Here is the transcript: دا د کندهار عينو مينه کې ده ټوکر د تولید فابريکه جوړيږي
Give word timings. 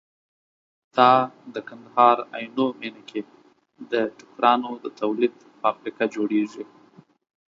دا 0.95 1.11
د 1.53 1.55
کندهار 1.67 2.17
عينو 2.35 2.65
مينه 2.79 3.01
کې 3.09 3.19
ده 3.91 4.01
ټوکر 4.17 4.43
د 4.83 4.85
تولید 4.99 5.33
فابريکه 5.59 6.05
جوړيږي 6.15 6.63